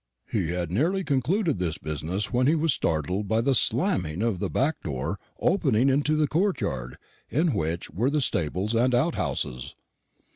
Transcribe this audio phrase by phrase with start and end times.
[0.31, 4.49] "He had nearly concluded this business when he was startled by the slamming of the
[4.49, 6.97] back door opening into the courtyard,
[7.29, 9.75] in which were the stables and outhouses.